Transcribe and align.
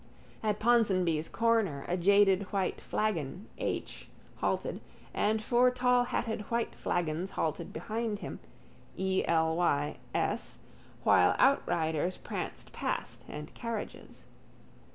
At 0.41 0.57
Ponsonby's 0.59 1.29
corner 1.29 1.85
a 1.87 1.95
jaded 1.95 2.51
white 2.51 2.81
flagon 2.81 3.47
H. 3.59 4.07
halted 4.37 4.81
and 5.13 5.39
four 5.43 5.69
tallhatted 5.69 6.41
white 6.49 6.73
flagons 6.73 7.29
halted 7.37 7.71
behind 7.71 8.17
him, 8.17 8.39
E.L.Y.'S, 8.97 10.57
while 11.03 11.35
outriders 11.37 12.17
pranced 12.17 12.73
past 12.73 13.25
and 13.29 13.53
carriages. 13.53 14.25